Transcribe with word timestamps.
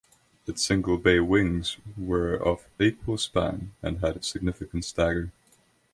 Its 0.47 0.65
single 0.65 0.97
bay 0.97 1.19
wings 1.19 1.77
were 1.95 2.33
of 2.33 2.65
equal-span 2.79 3.75
and 3.83 3.99
had 3.99 4.25
significant 4.25 4.83
stagger. 4.83 5.31